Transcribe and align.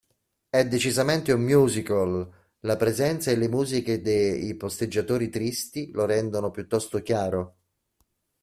È 0.49 0.65
decisamente 0.65 1.31
un 1.31 1.41
musical, 1.43 2.27
la 2.61 2.75
presenza 2.75 3.29
e 3.29 3.35
le 3.35 3.47
musiche 3.47 4.01
de 4.01 4.29
"I 4.29 4.55
posteggiatori 4.55 5.29
tristi" 5.29 5.91
lo 5.91 6.05
rendono 6.07 6.49
piuttosto 6.49 7.03
chiaro. 7.03 7.55